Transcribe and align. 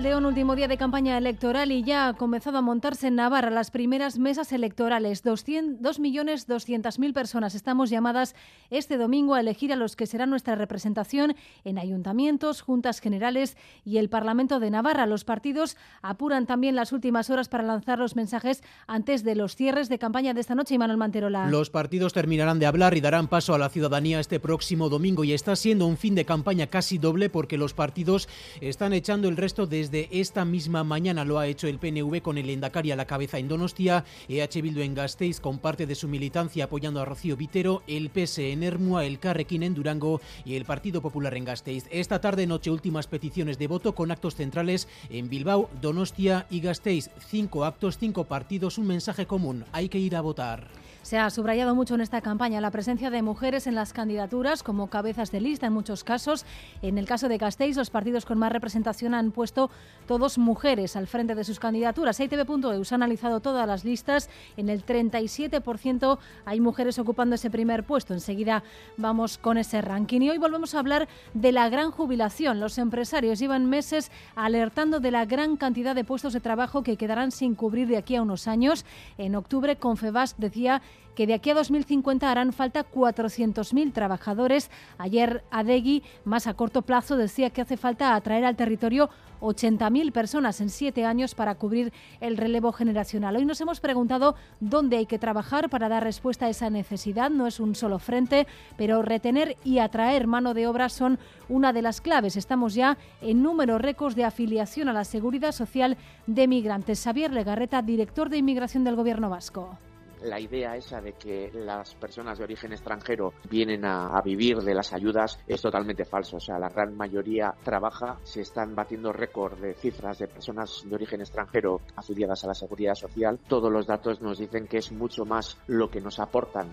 León, 0.00 0.26
último 0.26 0.56
día 0.56 0.68
de 0.68 0.76
campaña 0.76 1.16
electoral 1.16 1.72
y 1.72 1.82
ya 1.82 2.08
ha 2.08 2.14
comenzado 2.14 2.58
a 2.58 2.62
montarse 2.62 3.06
en 3.06 3.14
Navarra 3.14 3.48
las 3.48 3.70
primeras 3.70 4.18
mesas 4.18 4.52
electorales. 4.52 5.24
2.200.000 5.24 7.12
personas 7.14 7.54
estamos 7.54 7.88
llamadas 7.88 8.34
este 8.70 8.98
domingo 8.98 9.34
a 9.34 9.40
elegir 9.40 9.72
a 9.72 9.76
los 9.76 9.96
que 9.96 10.06
será 10.06 10.26
nuestra 10.26 10.54
representación 10.54 11.34
en 11.64 11.78
ayuntamientos, 11.78 12.60
juntas 12.60 13.00
generales 13.00 13.56
y 13.84 13.96
el 13.96 14.10
Parlamento 14.10 14.60
de 14.60 14.70
Navarra. 14.70 15.06
Los 15.06 15.24
partidos 15.24 15.78
apuran 16.02 16.44
también 16.46 16.74
las 16.76 16.92
últimas 16.92 17.30
horas 17.30 17.48
para 17.48 17.64
lanzar 17.64 17.98
los 17.98 18.16
mensajes 18.16 18.62
antes 18.86 19.24
de 19.24 19.34
los 19.34 19.56
cierres 19.56 19.88
de 19.88 19.98
campaña 19.98 20.34
de 20.34 20.42
esta 20.42 20.54
noche. 20.54 20.74
Y 20.74 20.78
Manuel 20.78 20.98
Manterola. 20.98 21.48
Los 21.48 21.70
partidos 21.70 22.12
terminarán 22.12 22.58
de 22.58 22.66
hablar 22.66 22.96
y 22.96 23.00
darán 23.00 23.28
paso 23.28 23.54
a 23.54 23.58
la 23.58 23.70
ciudadanía 23.70 24.20
este 24.20 24.40
próximo 24.40 24.90
domingo 24.90 25.24
y 25.24 25.32
está 25.32 25.56
siendo 25.56 25.86
un 25.86 25.96
fin 25.96 26.14
de 26.14 26.26
campaña 26.26 26.66
casi 26.66 26.98
doble 26.98 27.30
porque 27.30 27.56
los 27.56 27.72
partidos 27.72 28.28
están 28.60 28.92
echando 28.92 29.28
el 29.28 29.36
resto 29.36 29.53
desde 29.54 30.08
esta 30.10 30.44
misma 30.44 30.82
mañana. 30.82 31.24
Lo 31.24 31.38
ha 31.38 31.46
hecho 31.46 31.68
el 31.68 31.78
PNV 31.78 32.22
con 32.22 32.38
el 32.38 32.50
Endacari 32.50 32.90
a 32.90 32.96
la 32.96 33.06
cabeza 33.06 33.38
en 33.38 33.46
Donostia, 33.46 34.04
EH 34.28 34.60
Bildu 34.60 34.80
en 34.80 34.94
Gasteiz 34.94 35.38
con 35.38 35.60
parte 35.60 35.86
de 35.86 35.94
su 35.94 36.08
militancia 36.08 36.64
apoyando 36.64 37.00
a 37.00 37.04
Rocío 37.04 37.36
Vitero, 37.36 37.84
el 37.86 38.10
PS 38.10 38.38
en 38.38 38.64
Ermua, 38.64 39.04
el 39.04 39.20
Carrequín 39.20 39.62
en 39.62 39.74
Durango 39.74 40.20
y 40.44 40.56
el 40.56 40.64
Partido 40.64 41.00
Popular 41.00 41.36
en 41.36 41.44
Gasteiz. 41.44 41.86
Esta 41.92 42.20
tarde 42.20 42.48
noche 42.48 42.72
últimas 42.72 43.06
peticiones 43.06 43.56
de 43.56 43.68
voto 43.68 43.94
con 43.94 44.10
actos 44.10 44.34
centrales 44.34 44.88
en 45.08 45.28
Bilbao, 45.28 45.70
Donostia 45.80 46.46
y 46.50 46.60
Gasteiz. 46.60 47.10
Cinco 47.28 47.64
actos, 47.64 47.96
cinco 47.96 48.24
partidos, 48.24 48.76
un 48.76 48.88
mensaje 48.88 49.26
común. 49.26 49.64
Hay 49.70 49.88
que 49.88 50.00
ir 50.00 50.16
a 50.16 50.20
votar. 50.20 50.83
Se 51.04 51.18
ha 51.18 51.28
subrayado 51.28 51.74
mucho 51.74 51.96
en 51.96 52.00
esta 52.00 52.22
campaña 52.22 52.62
la 52.62 52.70
presencia 52.70 53.10
de 53.10 53.20
mujeres 53.20 53.66
en 53.66 53.74
las 53.74 53.92
candidaturas 53.92 54.62
como 54.62 54.86
cabezas 54.86 55.30
de 55.30 55.38
lista 55.38 55.66
en 55.66 55.74
muchos 55.74 56.02
casos. 56.02 56.46
En 56.80 56.96
el 56.96 57.04
caso 57.04 57.28
de 57.28 57.36
Gasteiz, 57.36 57.76
los 57.76 57.90
partidos 57.90 58.24
con 58.24 58.38
más 58.38 58.50
representación 58.50 59.12
han 59.12 59.30
puesto 59.30 59.70
todos 60.06 60.38
mujeres 60.38 60.96
al 60.96 61.06
frente 61.06 61.34
de 61.34 61.44
sus 61.44 61.60
candidaturas. 61.60 62.20
ITV.eus 62.20 62.90
ha 62.90 62.94
analizado 62.94 63.40
todas 63.40 63.66
las 63.66 63.84
listas. 63.84 64.30
En 64.56 64.70
el 64.70 64.86
37% 64.86 66.18
hay 66.46 66.60
mujeres 66.60 66.98
ocupando 66.98 67.34
ese 67.34 67.50
primer 67.50 67.84
puesto. 67.84 68.14
Enseguida 68.14 68.62
vamos 68.96 69.36
con 69.36 69.58
ese 69.58 69.82
ranking. 69.82 70.22
Y 70.22 70.30
hoy 70.30 70.38
volvemos 70.38 70.74
a 70.74 70.78
hablar 70.78 71.06
de 71.34 71.52
la 71.52 71.68
gran 71.68 71.90
jubilación. 71.90 72.60
Los 72.60 72.78
empresarios 72.78 73.38
llevan 73.38 73.66
meses 73.66 74.10
alertando 74.36 75.00
de 75.00 75.10
la 75.10 75.26
gran 75.26 75.58
cantidad 75.58 75.94
de 75.94 76.04
puestos 76.04 76.32
de 76.32 76.40
trabajo 76.40 76.82
que 76.82 76.96
quedarán 76.96 77.30
sin 77.30 77.54
cubrir 77.54 77.88
de 77.88 77.98
aquí 77.98 78.16
a 78.16 78.22
unos 78.22 78.48
años. 78.48 78.86
En 79.18 79.36
octubre, 79.36 79.76
Confebas 79.76 80.36
decía 80.38 80.80
que 81.14 81.26
de 81.26 81.34
aquí 81.34 81.50
a 81.50 81.54
2050 81.54 82.30
harán 82.30 82.52
falta 82.52 82.84
400.000 82.90 83.92
trabajadores. 83.92 84.70
Ayer 84.98 85.44
Adegui, 85.50 86.02
más 86.24 86.46
a 86.46 86.54
corto 86.54 86.82
plazo, 86.82 87.16
decía 87.16 87.50
que 87.50 87.60
hace 87.60 87.76
falta 87.76 88.14
atraer 88.14 88.44
al 88.44 88.56
territorio 88.56 89.10
80.000 89.40 90.12
personas 90.12 90.60
en 90.60 90.70
siete 90.70 91.04
años 91.04 91.34
para 91.34 91.54
cubrir 91.56 91.92
el 92.20 92.36
relevo 92.36 92.72
generacional. 92.72 93.36
Hoy 93.36 93.44
nos 93.44 93.60
hemos 93.60 93.80
preguntado 93.80 94.36
dónde 94.60 94.96
hay 94.96 95.06
que 95.06 95.18
trabajar 95.18 95.68
para 95.68 95.88
dar 95.88 96.02
respuesta 96.02 96.46
a 96.46 96.48
esa 96.48 96.70
necesidad. 96.70 97.30
No 97.30 97.46
es 97.46 97.60
un 97.60 97.74
solo 97.74 97.98
frente, 97.98 98.46
pero 98.76 99.02
retener 99.02 99.56
y 99.62 99.78
atraer 99.78 100.26
mano 100.26 100.54
de 100.54 100.66
obra 100.66 100.88
son 100.88 101.18
una 101.48 101.72
de 101.72 101.82
las 101.82 102.00
claves. 102.00 102.36
Estamos 102.36 102.74
ya 102.74 102.96
en 103.20 103.42
números 103.42 103.80
récords 103.80 104.16
de 104.16 104.24
afiliación 104.24 104.88
a 104.88 104.92
la 104.92 105.04
seguridad 105.04 105.52
social 105.52 105.98
de 106.26 106.48
migrantes. 106.48 107.02
Xavier 107.04 107.32
Legarreta, 107.32 107.82
director 107.82 108.30
de 108.30 108.38
inmigración 108.38 108.84
del 108.84 108.96
Gobierno 108.96 109.28
vasco 109.28 109.78
la 110.24 110.40
idea 110.40 110.76
esa 110.76 111.00
de 111.00 111.12
que 111.12 111.50
las 111.52 111.94
personas 111.94 112.38
de 112.38 112.44
origen 112.44 112.72
extranjero 112.72 113.34
vienen 113.48 113.84
a, 113.84 114.20
vivir 114.24 114.58
de 114.58 114.74
las 114.74 114.92
ayudas 114.92 115.38
es 115.46 115.60
totalmente 115.60 116.04
falso. 116.04 116.36
O 116.36 116.40
sea, 116.40 116.58
la 116.58 116.68
gran 116.68 116.96
mayoría 116.96 117.54
trabaja, 117.62 118.18
se 118.22 118.40
están 118.40 118.74
batiendo 118.74 119.12
récord 119.12 119.58
de 119.58 119.74
cifras 119.74 120.18
de 120.18 120.28
personas 120.28 120.82
de 120.84 120.94
origen 120.94 121.20
extranjero 121.20 121.80
afiliadas 121.96 122.44
a 122.44 122.48
la 122.48 122.54
seguridad 122.54 122.94
social. 122.94 123.38
Todos 123.48 123.70
los 123.70 123.86
datos 123.86 124.20
nos 124.20 124.38
dicen 124.38 124.66
que 124.66 124.78
es 124.78 124.92
mucho 124.92 125.24
más 125.24 125.58
lo 125.66 125.90
que 125.90 126.00
nos 126.00 126.18
aportan 126.18 126.68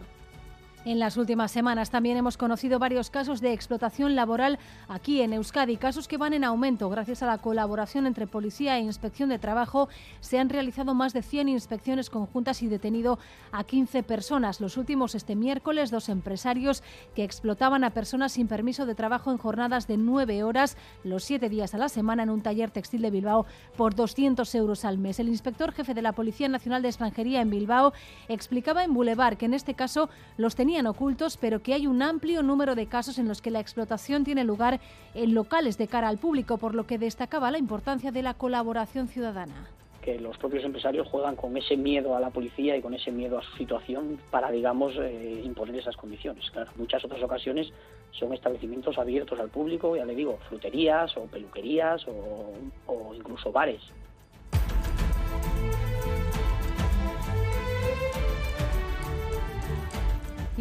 en 0.83 0.99
las 0.99 1.17
últimas 1.17 1.51
semanas 1.51 1.91
también 1.91 2.17
hemos 2.17 2.37
conocido 2.37 2.79
varios 2.79 3.09
casos 3.09 3.39
de 3.39 3.53
explotación 3.53 4.15
laboral 4.15 4.57
aquí 4.87 5.21
en 5.21 5.33
Euskadi, 5.33 5.77
casos 5.77 6.07
que 6.07 6.17
van 6.17 6.33
en 6.33 6.43
aumento. 6.43 6.89
Gracias 6.89 7.21
a 7.21 7.27
la 7.27 7.37
colaboración 7.37 8.07
entre 8.07 8.25
Policía 8.25 8.77
e 8.77 8.81
Inspección 8.81 9.29
de 9.29 9.37
Trabajo 9.37 9.89
se 10.21 10.39
han 10.39 10.49
realizado 10.49 10.95
más 10.95 11.13
de 11.13 11.21
100 11.21 11.49
inspecciones 11.49 12.09
conjuntas 12.09 12.63
y 12.63 12.67
detenido 12.67 13.19
a 13.51 13.63
15 13.63 14.01
personas. 14.03 14.59
Los 14.59 14.77
últimos 14.77 15.13
este 15.13 15.35
miércoles, 15.35 15.91
dos 15.91 16.09
empresarios 16.09 16.81
que 17.15 17.23
explotaban 17.23 17.83
a 17.83 17.91
personas 17.91 18.31
sin 18.31 18.47
permiso 18.47 18.85
de 18.85 18.95
trabajo 18.95 19.31
en 19.31 19.37
jornadas 19.37 19.87
de 19.87 19.97
9 19.97 20.43
horas, 20.43 20.77
los 21.03 21.23
7 21.23 21.47
días 21.49 21.75
a 21.75 21.77
la 21.77 21.89
semana 21.89 22.23
en 22.23 22.31
un 22.31 22.41
taller 22.41 22.71
textil 22.71 23.03
de 23.03 23.11
Bilbao 23.11 23.45
por 23.77 23.93
200 23.93 24.53
euros 24.55 24.83
al 24.83 24.97
mes. 24.97 25.19
El 25.19 25.29
inspector 25.29 25.73
jefe 25.73 25.93
de 25.93 26.01
la 26.01 26.13
Policía 26.13 26.47
Nacional 26.47 26.81
de 26.81 26.87
Extranjería 26.87 27.41
en 27.41 27.51
Bilbao 27.51 27.93
explicaba 28.27 28.83
en 28.83 28.93
Boulevard 28.93 29.37
que 29.37 29.45
en 29.45 29.53
este 29.53 29.75
caso 29.75 30.09
los 30.37 30.55
tenían 30.55 30.70
ocultos, 30.87 31.37
pero 31.37 31.61
que 31.61 31.73
hay 31.73 31.85
un 31.85 32.01
amplio 32.01 32.43
número 32.43 32.75
de 32.75 32.87
casos 32.87 33.19
en 33.19 33.27
los 33.27 33.41
que 33.41 33.51
la 33.51 33.59
explotación 33.59 34.23
tiene 34.23 34.45
lugar 34.45 34.79
en 35.13 35.33
locales 35.33 35.77
de 35.77 35.87
cara 35.87 36.07
al 36.07 36.17
público, 36.17 36.57
por 36.57 36.75
lo 36.75 36.87
que 36.87 36.97
destacaba 36.97 37.51
la 37.51 37.57
importancia 37.57 38.11
de 38.11 38.23
la 38.23 38.33
colaboración 38.33 39.07
ciudadana 39.07 39.69
que 40.01 40.19
los 40.19 40.35
propios 40.39 40.63
empresarios 40.63 41.07
juegan 41.07 41.35
con 41.35 41.55
ese 41.55 41.77
miedo 41.77 42.15
a 42.15 42.19
la 42.19 42.31
policía 42.31 42.75
y 42.75 42.81
con 42.81 42.95
ese 42.95 43.11
miedo 43.11 43.37
a 43.37 43.43
su 43.43 43.55
situación 43.55 44.17
para, 44.31 44.49
digamos, 44.49 44.95
eh, 44.97 45.43
imponer 45.45 45.75
esas 45.75 45.95
condiciones. 45.95 46.49
Claro, 46.49 46.71
muchas 46.75 47.05
otras 47.05 47.21
ocasiones 47.21 47.71
son 48.09 48.33
establecimientos 48.33 48.97
abiertos 48.97 49.39
al 49.39 49.49
público, 49.49 49.95
ya 49.95 50.05
le 50.05 50.15
digo, 50.15 50.39
fruterías 50.49 51.15
o 51.17 51.25
peluquerías 51.25 52.03
o 52.07 53.13
incluso 53.13 53.51
bares. 53.51 53.81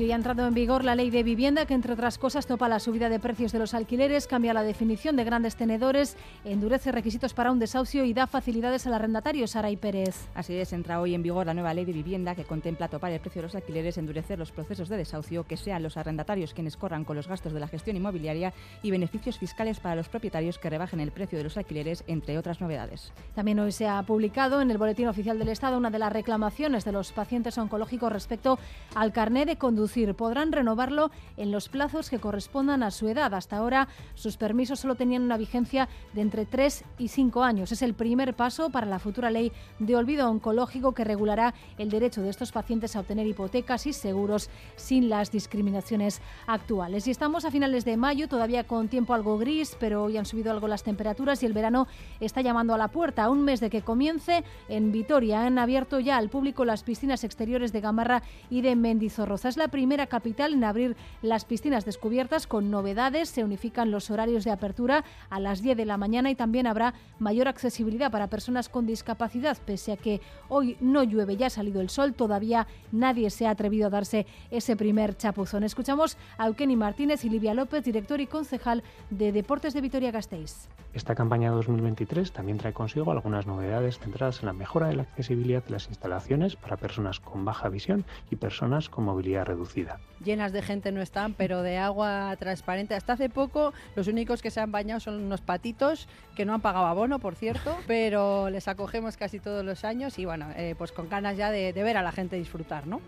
Y 0.00 0.04
hoy 0.04 0.12
ha 0.12 0.16
entrado 0.16 0.46
en 0.46 0.54
vigor 0.54 0.82
la 0.82 0.94
ley 0.94 1.10
de 1.10 1.22
vivienda 1.22 1.66
que, 1.66 1.74
entre 1.74 1.92
otras 1.92 2.16
cosas, 2.16 2.46
topa 2.46 2.70
la 2.70 2.80
subida 2.80 3.10
de 3.10 3.20
precios 3.20 3.52
de 3.52 3.58
los 3.58 3.74
alquileres, 3.74 4.26
cambia 4.26 4.54
la 4.54 4.62
definición 4.62 5.14
de 5.14 5.24
grandes 5.24 5.56
tenedores, 5.56 6.16
endurece 6.42 6.90
requisitos 6.90 7.34
para 7.34 7.52
un 7.52 7.58
desahucio 7.58 8.06
y 8.06 8.14
da 8.14 8.26
facilidades 8.26 8.86
al 8.86 8.94
arrendatario, 8.94 9.46
Sara 9.46 9.70
y 9.70 9.76
Pérez. 9.76 10.16
Así 10.34 10.56
es, 10.56 10.72
entra 10.72 11.02
hoy 11.02 11.14
en 11.14 11.22
vigor 11.22 11.44
la 11.44 11.52
nueva 11.52 11.74
ley 11.74 11.84
de 11.84 11.92
vivienda 11.92 12.34
que 12.34 12.44
contempla 12.44 12.88
topar 12.88 13.12
el 13.12 13.20
precio 13.20 13.42
de 13.42 13.48
los 13.48 13.54
alquileres, 13.54 13.98
endurecer 13.98 14.38
los 14.38 14.52
procesos 14.52 14.88
de 14.88 14.96
desahucio, 14.96 15.44
que 15.44 15.58
sean 15.58 15.82
los 15.82 15.98
arrendatarios 15.98 16.54
quienes 16.54 16.78
corran 16.78 17.04
con 17.04 17.16
los 17.16 17.28
gastos 17.28 17.52
de 17.52 17.60
la 17.60 17.68
gestión 17.68 17.94
inmobiliaria 17.94 18.54
y 18.82 18.90
beneficios 18.90 19.38
fiscales 19.38 19.80
para 19.80 19.96
los 19.96 20.08
propietarios 20.08 20.56
que 20.56 20.70
rebajen 20.70 21.00
el 21.00 21.12
precio 21.12 21.36
de 21.36 21.44
los 21.44 21.58
alquileres, 21.58 22.04
entre 22.06 22.38
otras 22.38 22.62
novedades. 22.62 23.12
También 23.34 23.60
hoy 23.60 23.72
se 23.72 23.86
ha 23.86 24.02
publicado 24.04 24.62
en 24.62 24.70
el 24.70 24.78
Boletín 24.78 25.08
Oficial 25.08 25.38
del 25.38 25.50
Estado 25.50 25.76
una 25.76 25.90
de 25.90 25.98
las 25.98 26.10
reclamaciones 26.10 26.86
de 26.86 26.92
los 26.92 27.12
pacientes 27.12 27.58
oncológicos 27.58 28.10
respecto 28.10 28.58
al 28.94 29.12
carné 29.12 29.44
de 29.44 29.56
conducción 29.56 29.89
podrán 30.14 30.52
renovarlo 30.52 31.10
en 31.36 31.50
los 31.50 31.68
plazos 31.68 32.10
que 32.10 32.18
correspondan 32.18 32.82
a 32.82 32.90
su 32.90 33.08
edad. 33.08 33.34
Hasta 33.34 33.56
ahora 33.56 33.88
sus 34.14 34.36
permisos 34.36 34.80
solo 34.80 34.94
tenían 34.94 35.22
una 35.22 35.36
vigencia 35.36 35.88
de 36.12 36.20
entre 36.20 36.46
3 36.46 36.84
y 36.98 37.08
5 37.08 37.42
años. 37.42 37.72
Es 37.72 37.82
el 37.82 37.94
primer 37.94 38.34
paso 38.34 38.70
para 38.70 38.86
la 38.86 38.98
futura 38.98 39.30
ley 39.30 39.52
de 39.78 39.96
olvido 39.96 40.30
oncológico 40.30 40.92
que 40.92 41.04
regulará 41.04 41.54
el 41.78 41.90
derecho 41.90 42.22
de 42.22 42.30
estos 42.30 42.52
pacientes 42.52 42.94
a 42.94 43.00
obtener 43.00 43.26
hipotecas 43.26 43.86
y 43.86 43.92
seguros 43.92 44.48
sin 44.76 45.08
las 45.08 45.30
discriminaciones 45.30 46.20
actuales. 46.46 47.06
Y 47.06 47.10
estamos 47.10 47.44
a 47.44 47.50
finales 47.50 47.84
de 47.84 47.96
mayo, 47.96 48.28
todavía 48.28 48.64
con 48.64 48.88
tiempo 48.88 49.14
algo 49.14 49.38
gris, 49.38 49.76
pero 49.80 50.04
hoy 50.04 50.16
han 50.16 50.26
subido 50.26 50.50
algo 50.50 50.68
las 50.68 50.84
temperaturas 50.84 51.42
y 51.42 51.46
el 51.46 51.52
verano 51.52 51.86
está 52.20 52.40
llamando 52.40 52.74
a 52.74 52.78
la 52.78 52.88
puerta. 52.88 53.24
A 53.24 53.30
un 53.30 53.42
mes 53.42 53.60
de 53.60 53.70
que 53.70 53.82
comience, 53.82 54.44
en 54.68 54.92
Vitoria 54.92 55.44
han 55.44 55.58
abierto 55.58 56.00
ya 56.00 56.16
al 56.16 56.28
público 56.28 56.64
las 56.64 56.82
piscinas 56.82 57.24
exteriores 57.24 57.72
de 57.72 57.80
Gamarra 57.80 58.22
y 58.50 58.60
de 58.60 58.76
Mendizorroza. 58.76 59.48
Es 59.48 59.56
la 59.56 59.68
primera 59.68 59.79
capital 60.08 60.52
en 60.52 60.64
abrir 60.64 60.96
las 61.22 61.44
piscinas 61.44 61.84
descubiertas 61.84 62.46
con 62.46 62.70
novedades. 62.70 63.28
Se 63.28 63.44
unifican 63.44 63.90
los 63.90 64.10
horarios 64.10 64.44
de 64.44 64.50
apertura 64.50 65.04
a 65.30 65.40
las 65.40 65.62
10 65.62 65.76
de 65.76 65.86
la 65.86 65.96
mañana 65.96 66.30
y 66.30 66.34
también 66.34 66.66
habrá 66.66 66.94
mayor 67.18 67.48
accesibilidad 67.48 68.10
para 68.10 68.28
personas 68.28 68.68
con 68.68 68.86
discapacidad. 68.86 69.56
Pese 69.64 69.92
a 69.92 69.96
que 69.96 70.20
hoy 70.48 70.76
no 70.80 71.02
llueve, 71.02 71.36
ya 71.36 71.46
ha 71.46 71.50
salido 71.50 71.80
el 71.80 71.90
sol, 71.90 72.14
todavía 72.14 72.66
nadie 72.92 73.30
se 73.30 73.46
ha 73.46 73.50
atrevido 73.50 73.86
a 73.86 73.90
darse 73.90 74.26
ese 74.50 74.76
primer 74.76 75.16
chapuzón. 75.16 75.64
Escuchamos 75.64 76.16
a 76.38 76.46
Eukeni 76.46 76.76
Martínez 76.76 77.24
y 77.24 77.30
Livia 77.30 77.54
López, 77.54 77.84
director 77.84 78.20
y 78.20 78.26
concejal 78.26 78.82
de 79.10 79.32
Deportes 79.32 79.74
de 79.74 79.80
Vitoria-Gasteiz. 79.80 80.68
Esta 80.92 81.14
campaña 81.14 81.52
2023 81.52 82.32
también 82.32 82.58
trae 82.58 82.72
consigo 82.72 83.12
algunas 83.12 83.46
novedades 83.46 83.98
centradas 84.00 84.40
en 84.40 84.46
la 84.46 84.52
mejora 84.52 84.88
de 84.88 84.96
la 84.96 85.02
accesibilidad 85.02 85.64
de 85.64 85.70
las 85.70 85.88
instalaciones 85.88 86.56
para 86.56 86.76
personas 86.76 87.20
con 87.20 87.44
baja 87.44 87.68
visión 87.68 88.04
y 88.30 88.36
personas 88.36 88.88
con 88.88 89.04
movilidad 89.04 89.46
reducida 89.46 89.59
reducida. 89.60 90.00
Llenas 90.24 90.52
de 90.52 90.62
gente 90.62 90.92
no 90.92 91.00
están, 91.00 91.34
pero 91.34 91.62
de 91.62 91.78
agua 91.78 92.34
transparente. 92.38 92.94
Hasta 92.94 93.14
hace 93.14 93.28
poco 93.28 93.72
los 93.94 94.08
únicos 94.08 94.42
que 94.42 94.50
se 94.50 94.60
han 94.60 94.72
bañado 94.72 95.00
son 95.00 95.22
unos 95.22 95.40
patitos 95.40 96.08
que 96.34 96.44
no 96.44 96.54
han 96.54 96.60
pagado 96.60 96.86
abono, 96.86 97.18
por 97.18 97.34
cierto, 97.34 97.76
pero 97.86 98.50
les 98.50 98.68
acogemos 98.68 99.16
casi 99.16 99.38
todos 99.38 99.64
los 99.64 99.84
años 99.84 100.18
y 100.18 100.24
bueno, 100.24 100.46
eh, 100.56 100.74
pues 100.76 100.92
con 100.92 101.08
ganas 101.08 101.36
ya 101.36 101.50
de, 101.50 101.72
de 101.72 101.82
ver 101.82 101.96
a 101.96 102.02
la 102.02 102.12
gente 102.12 102.36
disfrutar, 102.36 102.86
¿no? 102.86 103.00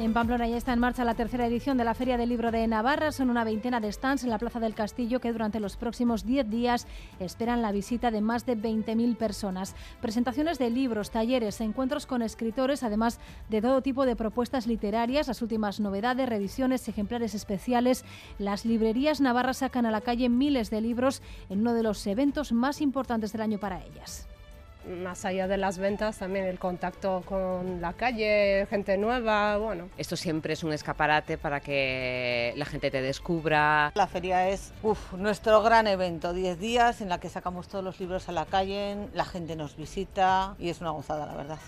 En 0.00 0.12
Pamplona 0.12 0.46
ya 0.46 0.56
está 0.56 0.72
en 0.72 0.78
marcha 0.78 1.02
la 1.04 1.14
tercera 1.14 1.48
edición 1.48 1.76
de 1.76 1.82
la 1.82 1.92
Feria 1.92 2.16
del 2.16 2.28
Libro 2.28 2.52
de 2.52 2.64
Navarra. 2.68 3.10
Son 3.10 3.30
una 3.30 3.42
veintena 3.42 3.80
de 3.80 3.90
stands 3.90 4.22
en 4.22 4.30
la 4.30 4.38
Plaza 4.38 4.60
del 4.60 4.72
Castillo 4.72 5.20
que 5.20 5.32
durante 5.32 5.58
los 5.58 5.76
próximos 5.76 6.24
10 6.24 6.48
días 6.48 6.86
esperan 7.18 7.62
la 7.62 7.72
visita 7.72 8.12
de 8.12 8.20
más 8.20 8.46
de 8.46 8.56
20.000 8.56 9.16
personas. 9.16 9.74
Presentaciones 10.00 10.60
de 10.60 10.70
libros, 10.70 11.10
talleres, 11.10 11.60
encuentros 11.60 12.06
con 12.06 12.22
escritores, 12.22 12.84
además 12.84 13.18
de 13.48 13.60
todo 13.60 13.82
tipo 13.82 14.06
de 14.06 14.14
propuestas 14.14 14.68
literarias, 14.68 15.26
las 15.26 15.42
últimas 15.42 15.80
novedades, 15.80 16.28
revisiones, 16.28 16.86
ejemplares 16.86 17.34
especiales. 17.34 18.04
Las 18.38 18.64
librerías 18.64 19.20
navarras 19.20 19.58
sacan 19.58 19.84
a 19.84 19.90
la 19.90 20.02
calle 20.02 20.28
miles 20.28 20.70
de 20.70 20.80
libros 20.80 21.22
en 21.48 21.62
uno 21.62 21.74
de 21.74 21.82
los 21.82 22.06
eventos 22.06 22.52
más 22.52 22.80
importantes 22.80 23.32
del 23.32 23.42
año 23.42 23.58
para 23.58 23.84
ellas 23.84 24.28
más 24.88 25.24
allá 25.24 25.46
de 25.46 25.56
las 25.56 25.78
ventas, 25.78 26.18
también 26.18 26.46
el 26.46 26.58
contacto 26.58 27.22
con 27.24 27.80
la 27.80 27.92
calle, 27.92 28.66
gente 28.70 28.96
nueva, 28.96 29.56
bueno. 29.58 29.88
Esto 29.96 30.16
siempre 30.16 30.54
es 30.54 30.64
un 30.64 30.72
escaparate 30.72 31.38
para 31.38 31.60
que 31.60 32.52
la 32.56 32.64
gente 32.64 32.90
te 32.90 33.02
descubra. 33.02 33.92
La 33.94 34.06
feria 34.06 34.48
es 34.48 34.72
uf, 34.82 35.12
nuestro 35.14 35.62
gran 35.62 35.86
evento, 35.86 36.32
10 36.32 36.58
días 36.58 37.00
en 37.00 37.08
la 37.08 37.20
que 37.20 37.28
sacamos 37.28 37.68
todos 37.68 37.84
los 37.84 38.00
libros 38.00 38.28
a 38.28 38.32
la 38.32 38.46
calle, 38.46 38.96
la 39.14 39.24
gente 39.24 39.56
nos 39.56 39.76
visita 39.76 40.54
y 40.58 40.70
es 40.70 40.80
una 40.80 40.90
gozada, 40.90 41.26
la 41.26 41.34
verdad. 41.34 41.58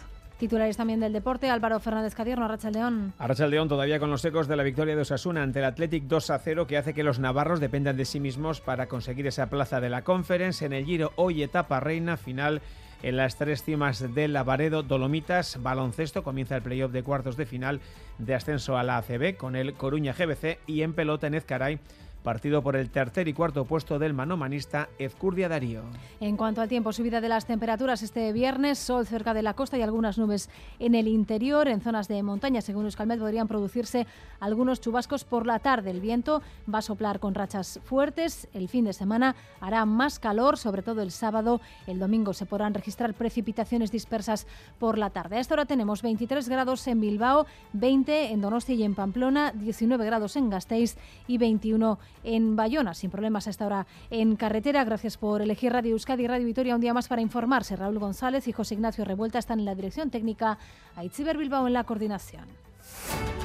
Titulares 0.40 0.78
también 0.78 1.00
del 1.00 1.12
deporte, 1.12 1.50
Álvaro 1.50 1.78
Fernández 1.80 2.14
Cadierno, 2.14 2.46
Arracha 2.46 2.70
León. 2.70 3.12
Arracha 3.18 3.46
León 3.46 3.68
todavía 3.68 4.00
con 4.00 4.10
los 4.10 4.24
ecos 4.24 4.48
de 4.48 4.56
la 4.56 4.62
victoria 4.62 4.96
de 4.96 5.02
Osasuna 5.02 5.42
ante 5.42 5.58
el 5.58 5.66
Athletic 5.66 6.04
2 6.04 6.30
a 6.30 6.38
0 6.38 6.66
que 6.66 6.78
hace 6.78 6.94
que 6.94 7.04
los 7.04 7.18
navarros 7.18 7.60
dependan 7.60 7.98
de 7.98 8.06
sí 8.06 8.20
mismos 8.20 8.62
para 8.62 8.86
conseguir 8.86 9.26
esa 9.26 9.50
plaza 9.50 9.82
de 9.82 9.90
la 9.90 10.02
Conference 10.02 10.64
en 10.64 10.72
el 10.72 10.86
Giro 10.86 11.12
hoy 11.16 11.42
etapa 11.42 11.78
reina 11.78 12.16
final 12.16 12.62
en 13.02 13.16
las 13.16 13.36
tres 13.36 13.62
cimas 13.62 14.14
del 14.14 14.32
Lavaredo 14.32 14.82
Dolomitas 14.82 15.62
baloncesto 15.62 16.22
comienza 16.22 16.56
el 16.56 16.62
playoff 16.62 16.92
de 16.92 17.02
cuartos 17.02 17.36
de 17.36 17.46
final 17.46 17.80
de 18.18 18.34
ascenso 18.34 18.76
a 18.76 18.82
la 18.82 18.98
ACB 18.98 19.36
con 19.36 19.56
el 19.56 19.74
Coruña 19.74 20.12
GBC 20.12 20.58
y 20.66 20.82
en 20.82 20.92
pelota 20.92 21.26
en 21.26 21.34
Ezcaray 21.34 21.78
partido 22.22 22.62
por 22.62 22.76
el 22.76 22.90
tercer 22.90 23.28
y 23.28 23.32
cuarto 23.32 23.64
puesto 23.64 23.98
del 23.98 24.14
manomanista 24.14 24.88
Ezcurdia 24.98 25.48
Darío. 25.48 25.82
En 26.20 26.36
cuanto 26.36 26.60
al 26.60 26.68
tiempo, 26.68 26.92
subida 26.92 27.20
de 27.20 27.28
las 27.28 27.46
temperaturas 27.46 28.02
este 28.02 28.32
viernes, 28.32 28.78
sol 28.78 29.06
cerca 29.06 29.34
de 29.34 29.42
la 29.42 29.54
costa 29.54 29.78
y 29.78 29.82
algunas 29.82 30.18
nubes 30.18 30.50
en 30.78 30.94
el 30.94 31.08
interior. 31.08 31.68
En 31.68 31.80
zonas 31.80 32.08
de 32.08 32.22
montaña, 32.22 32.60
según 32.60 32.84
Euskalmet, 32.84 33.18
podrían 33.18 33.48
producirse 33.48 34.06
algunos 34.38 34.80
chubascos 34.80 35.24
por 35.24 35.46
la 35.46 35.58
tarde. 35.58 35.90
El 35.90 36.00
viento 36.00 36.42
va 36.72 36.78
a 36.78 36.82
soplar 36.82 37.20
con 37.20 37.34
rachas 37.34 37.80
fuertes. 37.84 38.48
El 38.52 38.68
fin 38.68 38.84
de 38.84 38.92
semana 38.92 39.34
hará 39.60 39.84
más 39.84 40.18
calor, 40.18 40.58
sobre 40.58 40.82
todo 40.82 41.02
el 41.02 41.10
sábado. 41.10 41.60
El 41.86 41.98
domingo 41.98 42.32
se 42.34 42.46
podrán 42.46 42.74
registrar 42.74 43.14
precipitaciones 43.14 43.90
dispersas 43.90 44.46
por 44.78 44.98
la 44.98 45.10
tarde. 45.10 45.36
A 45.36 45.40
esta 45.40 45.54
hora 45.54 45.66
tenemos 45.66 46.02
23 46.02 46.48
grados 46.48 46.86
en 46.86 47.00
Bilbao, 47.00 47.46
20 47.72 48.32
en 48.32 48.40
Donostia 48.40 48.74
y 48.74 48.82
en 48.82 48.94
Pamplona, 48.94 49.52
19 49.52 50.04
grados 50.04 50.36
en 50.36 50.50
Gasteiz 50.50 50.96
y 51.26 51.38
21 51.38 51.70
en 51.70 52.09
Bayona, 52.24 52.94
sin 52.94 53.10
problemas 53.10 53.46
a 53.46 53.50
esta 53.50 53.66
hora 53.66 53.86
en 54.10 54.36
carretera. 54.36 54.84
Gracias 54.84 55.16
por 55.16 55.42
elegir 55.42 55.72
Radio 55.72 55.92
Euskadi 55.92 56.24
y 56.24 56.26
Radio 56.26 56.46
Vitoria 56.46 56.74
un 56.74 56.80
día 56.80 56.94
más 56.94 57.08
para 57.08 57.22
informarse. 57.22 57.76
Raúl 57.76 57.98
González 57.98 58.46
y 58.48 58.52
José 58.52 58.74
Ignacio 58.74 59.04
Revuelta 59.04 59.38
están 59.38 59.60
en 59.60 59.64
la 59.64 59.74
dirección 59.74 60.10
técnica, 60.10 60.58
Aitziber 60.96 61.38
Bilbao 61.38 61.66
en 61.66 61.72
la 61.72 61.84
coordinación. 61.84 62.44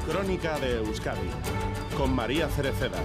Crónica 0.08 0.60
de 0.60 0.78
Euskadi 0.78 1.30
con 1.98 2.14
María 2.14 2.48
Cereceda. 2.50 2.98